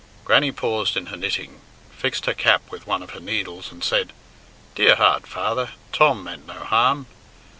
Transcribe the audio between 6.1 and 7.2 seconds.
meant no harm."